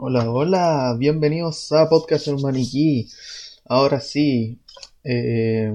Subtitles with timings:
[0.00, 3.08] Hola, hola, bienvenidos a Podcast El Maniquí.
[3.64, 4.60] Ahora sí,
[5.02, 5.74] eh,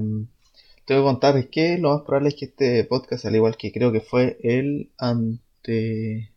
[0.86, 3.70] te voy a contar que lo más probable es que este podcast, al igual que
[3.70, 6.32] creo que fue el ante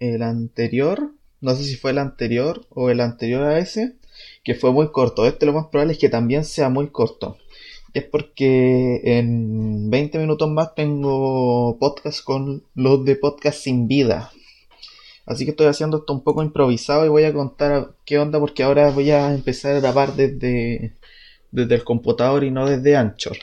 [0.00, 3.94] el anterior, no sé si fue el anterior o el anterior a ese,
[4.42, 5.24] que fue muy corto.
[5.24, 7.36] Este lo más probable es que también sea muy corto.
[7.94, 14.32] Es porque en 20 minutos más tengo podcast con los de podcast sin vida.
[15.26, 18.62] Así que estoy haciendo esto un poco improvisado y voy a contar qué onda porque
[18.62, 20.96] ahora voy a empezar a grabar desde,
[21.50, 23.36] desde el computador y no desde Anchor.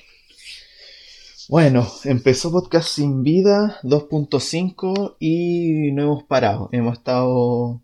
[1.48, 6.70] Bueno, empezó Podcast Sin Vida 2.5 y no hemos parado.
[6.72, 7.82] Hemos estado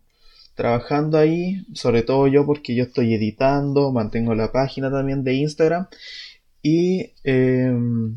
[0.54, 5.88] trabajando ahí, sobre todo yo porque yo estoy editando, mantengo la página también de Instagram
[6.62, 8.16] y em,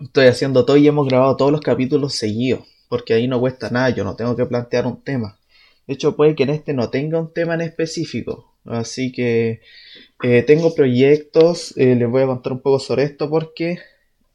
[0.00, 3.90] estoy haciendo todo y hemos grabado todos los capítulos seguidos porque ahí no cuesta nada,
[3.90, 5.38] yo no tengo que plantear un tema.
[5.86, 8.52] De hecho, puede que en este no tenga un tema en específico.
[8.64, 9.60] Así que
[10.24, 13.78] eh, tengo proyectos, eh, les voy a contar un poco sobre esto porque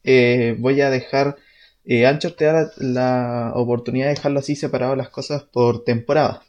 [0.04, 1.36] eh, voy a dejar,
[2.06, 6.42] Ancho te da la, oportunidad de dejarlo así separado las cosas por temporada.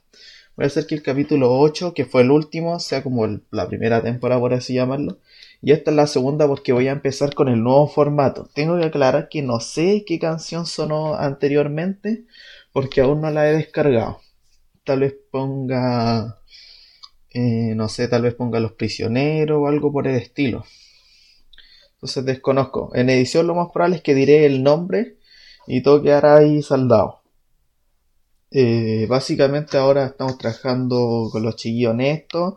[0.56, 4.02] Voy a hacer que el capítulo 8, que fue el último, sea como la primera
[4.02, 5.20] temporada, por así llamarlo.
[5.62, 8.50] Y esta es la segunda porque voy a empezar con el nuevo formato.
[8.54, 12.26] Tengo que aclarar que no sé qué canción sonó anteriormente
[12.72, 14.22] porque aún no la he descargado.
[14.84, 16.40] Tal vez ponga,
[17.32, 20.64] eh, no sé, tal vez ponga Los Prisioneros o algo por el estilo.
[21.96, 22.92] Entonces desconozco.
[22.94, 25.18] En edición lo más probable es que diré el nombre
[25.66, 27.24] y todo quedará ahí saldado.
[28.52, 32.56] Eh, básicamente ahora estamos trabajando con los chiquillos honestos.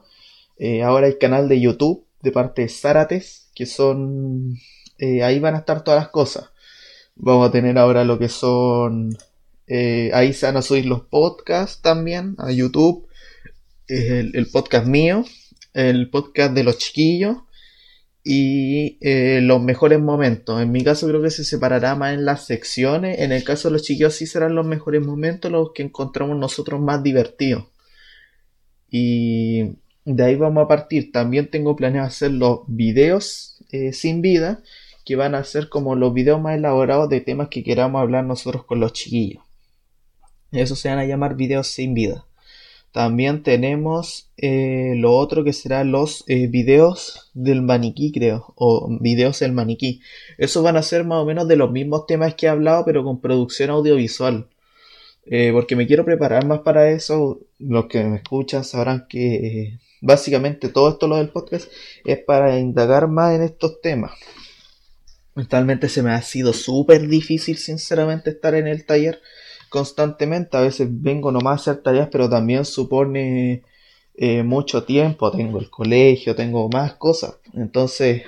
[0.59, 4.57] Eh, ahora hay canal de YouTube de parte de Zarates, que son...
[4.99, 6.51] Eh, ahí van a estar todas las cosas.
[7.17, 9.17] Vamos a tener ahora lo que son...
[9.67, 13.07] Eh, ahí se van a subir los podcasts también a YouTube.
[13.87, 15.25] El, el podcast mío,
[15.75, 17.39] el podcast de los chiquillos
[18.23, 20.61] y eh, los mejores momentos.
[20.61, 23.19] En mi caso creo que se separará más en las secciones.
[23.21, 26.81] En el caso de los chiquillos sí serán los mejores momentos los que encontramos nosotros
[26.81, 27.65] más divertidos.
[28.91, 31.13] Y de ahí vamos a partir.
[31.13, 34.63] También tengo planeado hacer los videos eh, sin vida,
[35.05, 38.65] que van a ser como los videos más elaborados de temas que queramos hablar nosotros
[38.65, 39.43] con los chiquillos.
[40.53, 42.27] Eso se van a llamar videos sin vida.
[42.93, 49.39] También tenemos eh, lo otro que serán los eh, videos del maniquí, creo, o videos
[49.39, 50.01] del maniquí.
[50.39, 53.05] Esos van a ser más o menos de los mismos temas que he hablado, pero
[53.05, 54.49] con producción audiovisual.
[55.53, 57.41] Porque me quiero preparar más para eso.
[57.59, 61.71] Los que me escuchan sabrán que básicamente todo esto lo del podcast
[62.05, 64.13] es para indagar más en estos temas.
[65.35, 69.21] Mentalmente se me ha sido súper difícil, sinceramente, estar en el taller
[69.69, 70.57] constantemente.
[70.57, 73.63] A veces vengo nomás a hacer tareas, pero también supone
[74.17, 75.31] eh, mucho tiempo.
[75.31, 77.37] Tengo el colegio, tengo más cosas.
[77.55, 78.23] Entonces,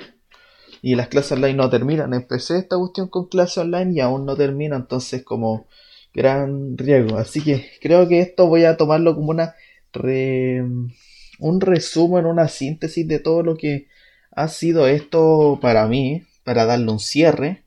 [0.80, 2.14] y las clases online no terminan.
[2.14, 4.76] Empecé esta cuestión con clases online y aún no termina.
[4.76, 5.66] Entonces, como
[6.14, 7.16] gran riesgo.
[7.16, 9.54] Así que creo que esto voy a tomarlo como una
[11.38, 13.88] un resumen, una síntesis de todo lo que
[14.30, 17.64] ha sido esto para mí, para darle un cierre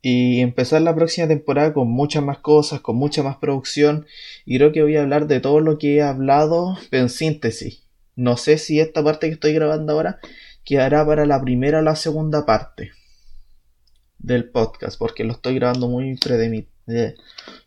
[0.00, 4.06] y empezar la próxima temporada con muchas más cosas, con mucha más producción
[4.44, 7.82] y creo que voy a hablar de todo lo que he hablado en síntesis.
[8.14, 10.20] No sé si esta parte que estoy grabando ahora
[10.64, 12.92] quedará para la primera o la segunda parte
[14.18, 16.08] del podcast porque lo estoy grabando muy
[16.88, 17.14] eh,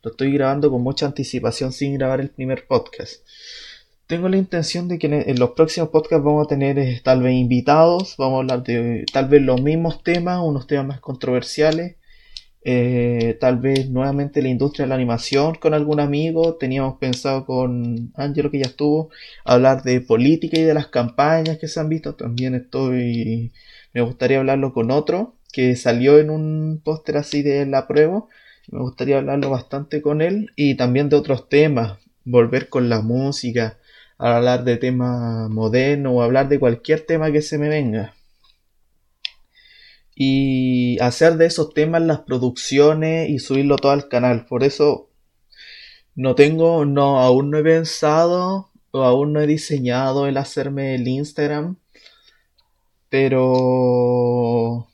[0.03, 3.25] lo estoy grabando con mucha anticipación sin grabar el primer podcast.
[4.07, 7.33] Tengo la intención de que en los próximos podcasts vamos a tener eh, tal vez
[7.33, 11.95] invitados, vamos a hablar de tal vez los mismos temas, unos temas más controversiales,
[12.63, 18.11] eh, tal vez nuevamente la industria de la animación con algún amigo, teníamos pensado con
[18.15, 19.11] Angelo que ya estuvo,
[19.45, 23.53] hablar de política y de las campañas que se han visto, también estoy,
[23.93, 28.25] me gustaría hablarlo con otro que salió en un póster así de la prueba,
[28.67, 33.79] me gustaría hablarlo bastante con él y también de otros temas, volver con la música,
[34.17, 38.13] hablar de temas modernos o hablar de cualquier tema que se me venga.
[40.15, 44.45] Y hacer de esos temas las producciones y subirlo todo al canal.
[44.45, 45.09] Por eso
[46.15, 51.07] no tengo, no, aún no he pensado o aún no he diseñado el hacerme el
[51.07, 51.77] Instagram.
[53.09, 54.87] Pero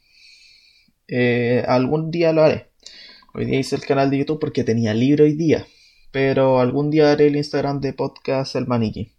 [1.08, 2.68] eh, algún día lo haré.
[3.38, 5.68] Hoy día hice el canal de YouTube porque tenía libro hoy día.
[6.10, 9.12] Pero algún día haré el Instagram de podcast El Maniquí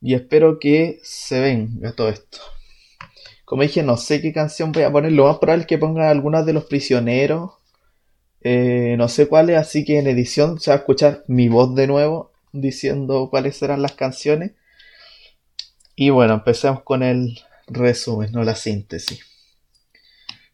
[0.00, 2.38] y espero que se venga todo esto.
[3.44, 5.10] Como dije, no sé qué canción voy a poner.
[5.10, 7.54] Lo más probable es que ponga algunas de los prisioneros.
[8.42, 11.88] Eh, no sé cuáles, así que en edición se va a escuchar mi voz de
[11.88, 12.30] nuevo.
[12.52, 14.52] diciendo cuáles eran las canciones.
[15.96, 19.31] Y bueno, empecemos con el resumen, no la síntesis.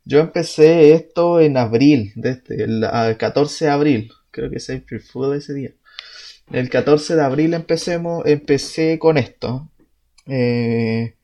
[0.09, 2.81] Yo empecé esto en abril, desde el,
[3.19, 5.73] 14 de abril, creo que es April Fool ese día.
[6.51, 9.69] El 14 de abril empecemos, empecé con esto.
[10.27, 11.15] Eh,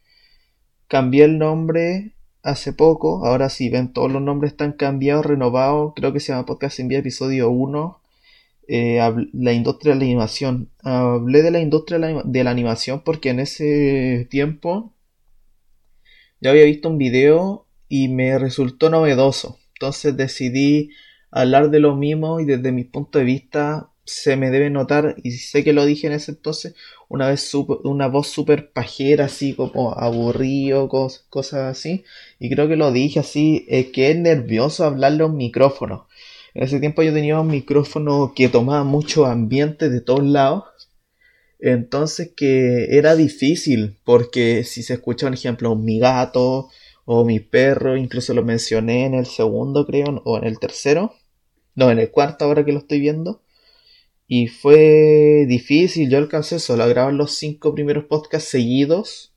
[0.86, 6.12] cambié el nombre hace poco, ahora sí, ven, todos los nombres están cambiados, renovados, creo
[6.12, 8.02] que se llama Podcast Envía Episodio 1,
[8.68, 8.98] eh,
[9.32, 10.68] la industria de la animación.
[10.82, 14.92] Hablé de la industria de la, animación porque en ese tiempo
[16.42, 17.63] ya había visto un video
[17.96, 19.60] y me resultó novedoso.
[19.74, 20.90] Entonces decidí
[21.30, 25.30] hablar de lo mismo y desde mi punto de vista se me debe notar, y
[25.30, 26.74] sé que lo dije en ese entonces,
[27.08, 27.54] una vez
[27.84, 32.02] una voz súper pajera, así como aburrido, cosas así.
[32.40, 36.08] Y creo que lo dije así, es que es nervioso hablarle a un micrófono.
[36.52, 40.64] En ese tiempo yo tenía un micrófono que tomaba mucho ambiente de todos lados.
[41.60, 46.70] Entonces que era difícil, porque si se escucha, por ejemplo, mi gato
[47.04, 51.14] o mi perro, incluso lo mencioné en el segundo, creo, o en el tercero.
[51.74, 53.42] No, en el cuarto ahora que lo estoy viendo
[54.26, 59.32] y fue difícil, yo alcancé solo a grabar los cinco primeros podcasts seguidos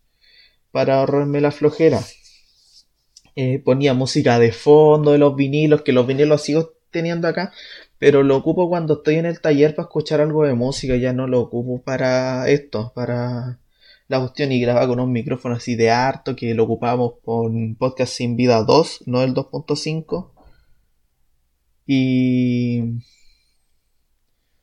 [0.71, 2.01] para ahorrarme la flojera.
[3.35, 7.51] Eh, ponía música de fondo de los vinilos, que los vinilos sigo teniendo acá,
[7.99, 11.27] pero lo ocupo cuando estoy en el taller para escuchar algo de música, ya no
[11.27, 13.59] lo ocupo para esto, para
[14.07, 18.13] la cuestión y grababa con un micrófono así de harto que lo ocupábamos con Podcast
[18.13, 20.31] Sin Vida 2, no el 2.5.
[21.85, 22.83] Y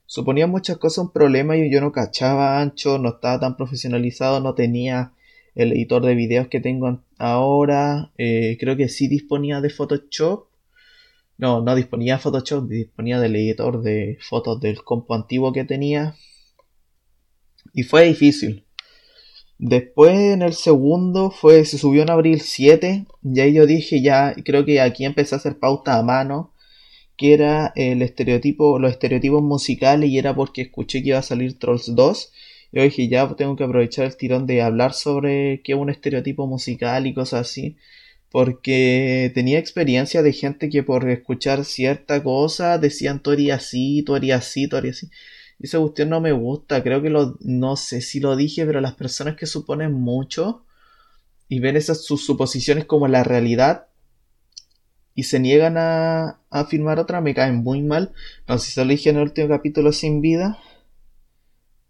[0.07, 4.55] suponía muchas cosas un problema y yo no cachaba ancho, no estaba tan profesionalizado, no
[4.55, 5.13] tenía
[5.55, 8.13] el editor de videos que tengo ahora.
[8.17, 10.49] Eh, creo que sí disponía de Photoshop.
[11.37, 16.15] No, no disponía de Photoshop, disponía del editor de fotos del compo antiguo que tenía.
[17.73, 18.64] Y fue difícil.
[19.67, 23.07] Después en el segundo fue, se subió en abril 7.
[23.23, 26.53] Y ahí yo dije ya, creo que aquí empecé a hacer pauta a mano
[27.17, 31.59] que era el estereotipo, los estereotipos musicales y era porque escuché que iba a salir
[31.59, 32.33] Trolls 2.
[32.73, 35.89] Y yo dije, ya tengo que aprovechar el tirón de hablar sobre qué es un
[35.89, 37.77] estereotipo musical y cosas así.
[38.31, 44.15] Porque tenía experiencia de gente que por escuchar cierta cosa decían tú harías así, tú
[44.15, 45.09] harías así, tú harías así.
[45.59, 46.83] Y esa cuestión no me gusta.
[46.83, 50.65] Creo que lo, no sé si lo dije, pero las personas que suponen mucho
[51.49, 53.87] y ven esas sus suposiciones como la realidad
[55.15, 58.13] y se niegan a, a firmar otra, me caen muy mal.
[58.49, 60.59] No sé si se lo dije en el último capítulo sin vida.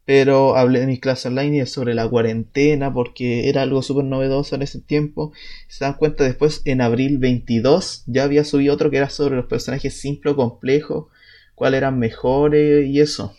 [0.04, 4.54] Pero hablé de mis clases online y sobre la cuarentena porque era algo súper novedoso
[4.54, 5.32] en ese tiempo.
[5.68, 9.46] Se dan cuenta después, en abril 22, ya había subido otro que era sobre los
[9.46, 11.06] personajes simples o complejos,
[11.54, 13.34] cuáles eran mejores y eso.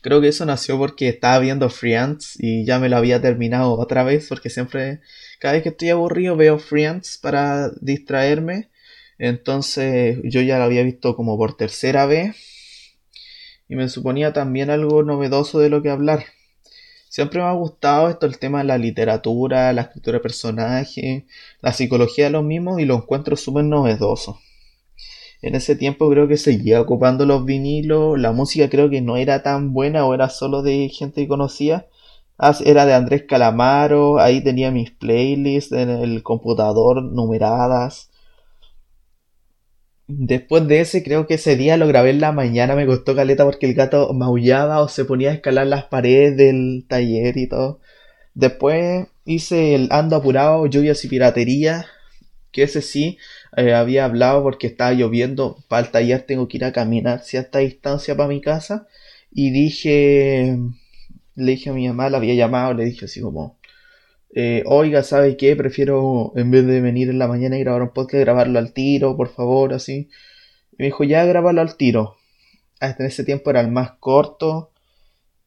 [0.00, 4.04] Creo que eso nació porque estaba viendo Friends y ya me lo había terminado otra
[4.04, 5.00] vez porque siempre
[5.40, 8.70] cada vez que estoy aburrido veo Friends para distraerme.
[9.18, 12.36] Entonces yo ya lo había visto como por tercera vez.
[13.68, 16.24] Y me suponía también algo novedoso de lo que hablar.
[17.08, 21.24] Siempre me ha gustado esto, el tema de la literatura, la escritura de personajes,
[21.60, 24.40] la psicología de los mismos y lo encuentro súper novedoso.
[25.42, 29.42] En ese tiempo creo que seguía ocupando los vinilos, la música creo que no era
[29.42, 31.86] tan buena o era solo de gente que conocía,
[32.38, 38.10] Ah, era de Andrés Calamaro, ahí tenía mis playlists en el computador numeradas.
[40.06, 43.44] Después de ese, creo que ese día lo grabé en la mañana, me costó caleta
[43.44, 47.80] porque el gato maullaba o se ponía a escalar las paredes del taller y todo.
[48.34, 51.86] Después hice el Ando Apurado, Lluvias y Piratería,
[52.52, 53.18] que ese sí
[53.56, 57.58] eh, había hablado porque estaba lloviendo, para el taller tengo que ir a caminar cierta
[57.60, 58.86] distancia para mi casa
[59.30, 60.58] y dije
[61.38, 63.58] le dije a mi mamá, la había llamado, le dije así como,
[64.34, 65.56] eh, oiga, ¿sabe qué?
[65.56, 69.16] Prefiero, en vez de venir en la mañana y grabar un podcast, grabarlo al tiro,
[69.16, 70.10] por favor, así.
[70.72, 72.16] Y me dijo, ya, grabarlo al tiro.
[72.80, 74.72] Hasta en ese tiempo era el más corto.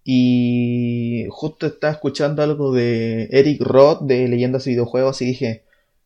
[0.03, 5.63] Y justo estaba escuchando algo de Eric Roth de Leyendas y Videojuegos y dije,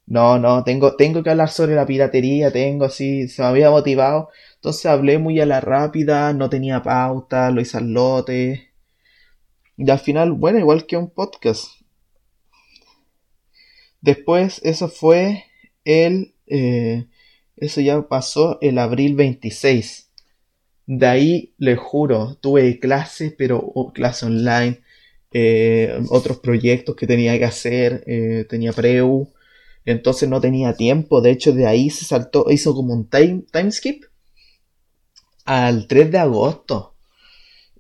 [0.08, 4.30] no, no, tengo, tengo que hablar sobre la piratería, tengo así, se me había motivado.
[4.56, 8.72] Entonces hablé muy a la rápida, no tenía pauta, lo hice al lote.
[9.78, 11.66] Y al final, bueno, igual que un podcast.
[14.02, 15.46] Después, eso fue
[15.84, 16.36] el...
[16.48, 17.06] Eh,
[17.58, 20.12] eso ya pasó el abril 26.
[20.88, 24.82] De ahí, le juro, tuve clases, pero clase online,
[25.32, 29.30] eh, otros proyectos que tenía que hacer, eh, tenía preu,
[29.86, 31.22] entonces no tenía tiempo.
[31.22, 34.04] De hecho, de ahí se saltó, hizo como un time, time skip
[35.46, 36.96] al 3 de agosto.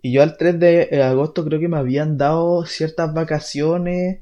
[0.02, 4.22] Y yo al 3 de eh, agosto creo que me habían dado ciertas vacaciones.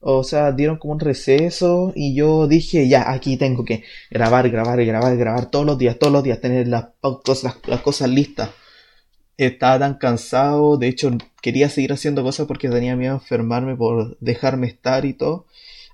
[0.00, 4.82] O sea, dieron como un receso y yo dije, ya, aquí tengo que grabar, grabar,
[4.82, 8.50] grabar, grabar todos los días, todos los días, tener las, las, las cosas listas.
[9.36, 11.10] Estaba tan cansado, de hecho
[11.42, 15.46] quería seguir haciendo cosas porque tenía miedo a enfermarme por dejarme estar y todo.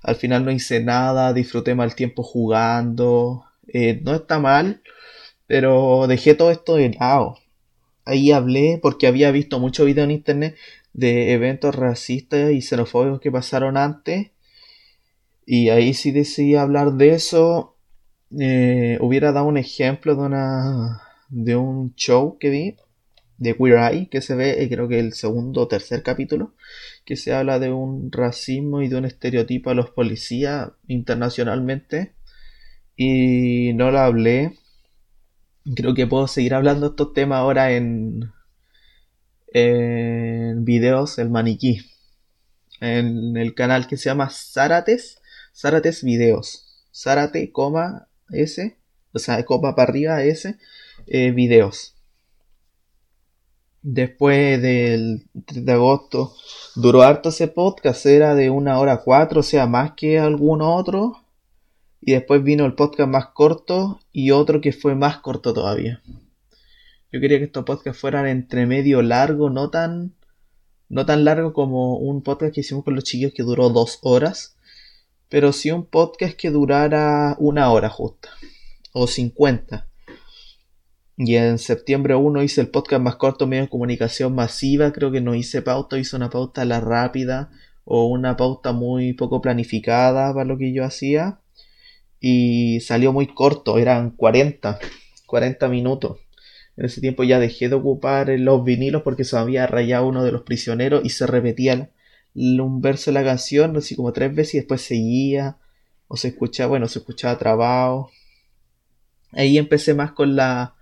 [0.07, 3.45] Al final no hice nada, disfruté mal tiempo jugando.
[3.67, 4.81] Eh, no está mal,
[5.47, 7.37] pero dejé todo esto de lado
[8.07, 10.55] ahí hablé porque había visto mucho video en internet
[10.93, 14.31] de eventos racistas y xenofóbicos que pasaron antes.
[15.45, 17.75] Y ahí sí decidí hablar de eso.
[18.39, 22.75] Eh, hubiera dado un ejemplo de una de un show que vi
[23.37, 26.53] de Queer Eye que se ve eh, creo que el segundo o tercer capítulo
[27.05, 32.13] que se habla de un racismo y de un estereotipo a los policías internacionalmente
[32.95, 34.57] y no lo hablé
[35.75, 38.31] creo que puedo seguir hablando estos temas ahora en,
[39.53, 41.81] en videos, el maniquí.
[42.79, 45.21] En el canal que se llama Zarates,
[45.53, 46.85] Zarates Videos.
[46.93, 48.77] Zárate, coma, S,
[49.13, 50.57] o sea, coma para arriba, S,
[51.07, 51.96] eh, videos.
[53.81, 56.33] Después del 3 de agosto
[56.75, 61.23] duró harto ese podcast, era de una hora cuatro, o sea, más que algún otro.
[62.01, 66.01] Y después vino el podcast más corto y otro que fue más corto todavía.
[67.11, 70.13] Yo quería que estos podcasts fueran entre medio largo, no tan,
[70.89, 74.57] no tan largo como un podcast que hicimos con los chiquillos que duró dos horas,
[75.29, 78.29] pero sí un podcast que durara una hora justa,
[78.91, 79.87] o cincuenta.
[81.17, 85.19] Y en septiembre 1 hice el podcast más corto, medio de comunicación masiva, creo que
[85.19, 87.49] no hice pauta, hice una pauta a la rápida,
[87.89, 91.39] o una pauta muy poco planificada para lo que yo hacía
[92.19, 94.79] y salió muy corto, eran 40,
[95.25, 96.17] 40 minutos.
[96.75, 100.33] En ese tiempo ya dejé de ocupar los vinilos porque se había rayado uno de
[100.33, 101.89] los prisioneros y se repetía
[102.35, 105.57] un verso de la canción así como tres veces y después seguía
[106.09, 108.09] o se escuchaba, bueno, se escuchaba trabado.
[109.31, 110.75] Ahí empecé más con la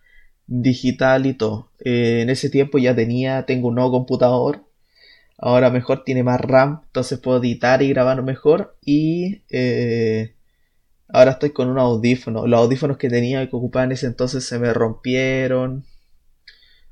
[0.48, 1.72] digital y todo.
[1.80, 4.66] Eh, en ese tiempo ya tenía, tengo un nuevo computador.
[5.38, 8.78] Ahora mejor tiene más RAM, entonces puedo editar y grabar mejor.
[8.86, 10.36] Y eh,
[11.10, 12.48] Ahora estoy con un audífono.
[12.48, 15.86] Los audífonos que tenía que ocupar en ese entonces se me rompieron.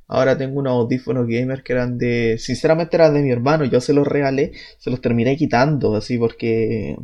[0.07, 2.37] Ahora tengo unos audífonos gamer que eran de.
[2.39, 3.65] Sinceramente eran de mi hermano.
[3.65, 4.53] Yo se los regalé.
[4.77, 5.95] Se los terminé quitando.
[5.95, 6.97] Así porque.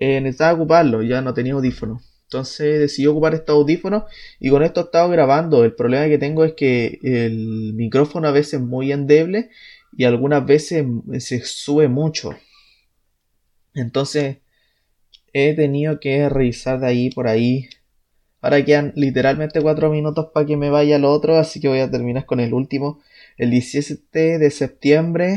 [0.00, 1.06] Eh, necesitaba ocuparlos.
[1.06, 2.02] Ya no tenía audífonos.
[2.28, 4.04] Entonces decidí ocupar estos audífonos.
[4.38, 5.64] Y con esto he estado grabando.
[5.64, 9.48] El problema que tengo es que el micrófono a veces es muy endeble.
[9.96, 10.84] Y algunas veces
[11.20, 12.32] se sube mucho.
[13.74, 14.38] Entonces
[15.32, 17.68] he tenido que revisar de ahí por ahí.
[18.40, 21.90] Ahora quedan literalmente 4 minutos para que me vaya al otro, así que voy a
[21.90, 23.00] terminar con el último.
[23.36, 25.34] El 17 de septiembre,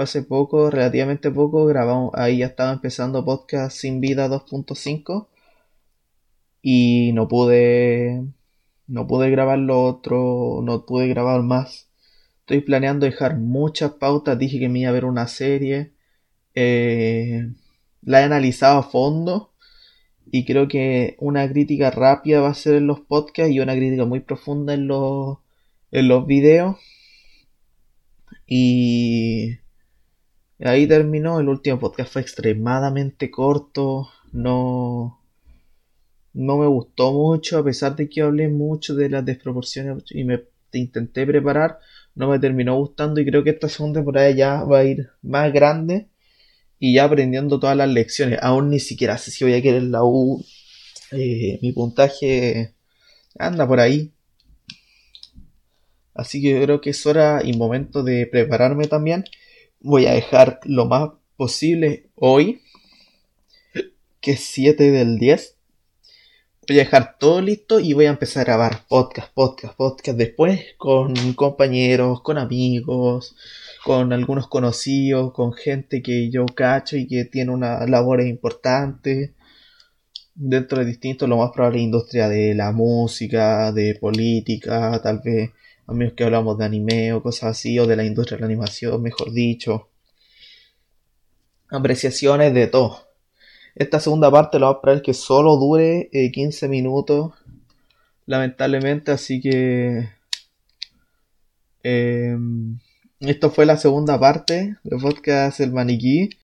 [0.00, 5.28] hace poco, relativamente poco, grabamos, ahí ya estaba empezando podcast Sin Vida 2.5
[6.62, 8.24] y no pude,
[8.86, 11.88] no pude grabar lo otro, no pude grabar más.
[12.40, 15.92] Estoy planeando dejar muchas pautas, dije que me iba a ver una serie.
[16.54, 17.52] Eh,
[18.02, 19.52] la he analizado a fondo
[20.30, 24.04] y creo que una crítica rápida va a ser en los podcasts y una crítica
[24.04, 25.38] muy profunda en los,
[25.90, 26.76] en los videos.
[28.46, 29.58] Y
[30.60, 31.40] ahí terminó.
[31.40, 34.08] El último podcast fue extremadamente corto.
[34.32, 35.20] No,
[36.32, 40.44] no me gustó mucho, a pesar de que hablé mucho de las desproporciones y me
[40.72, 41.78] intenté preparar.
[42.14, 45.52] No me terminó gustando y creo que esta segunda temporada ya va a ir más
[45.52, 46.08] grande
[46.78, 48.38] y ya aprendiendo todas las lecciones.
[48.42, 50.44] Aún ni siquiera sé si voy a querer la U.
[51.12, 52.74] Eh, mi puntaje
[53.38, 54.12] anda por ahí.
[56.14, 59.24] Así que yo creo que es hora y momento de prepararme también.
[59.80, 62.62] Voy a dejar lo más posible hoy,
[64.20, 65.54] que es 7 del 10.
[66.66, 70.60] Voy a dejar todo listo y voy a empezar a grabar podcast, podcast, podcast después
[70.78, 73.36] con compañeros, con amigos,
[73.84, 79.34] con algunos conocidos, con gente que yo cacho y que tiene una labor importante
[80.34, 85.50] dentro de distintos, lo más probable, industria de la música, de política, tal vez
[85.88, 89.02] amigos que hablamos de anime o cosas así, o de la industria de la animación,
[89.02, 89.88] mejor dicho.
[91.70, 93.08] Apreciaciones de todo.
[93.74, 97.32] Esta segunda parte lo vamos a esperar que solo dure 15 eh, minutos,
[98.26, 100.10] lamentablemente, así que...
[101.82, 102.36] Eh,
[103.20, 106.28] esto fue la segunda parte del podcast El Maniquí.